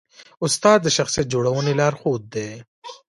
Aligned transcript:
استاد 0.45 0.79
د 0.83 0.87
شخصیت 0.97 1.25
جوړونې 1.33 1.73
لارښود 1.79 2.23
دی. 2.35 2.51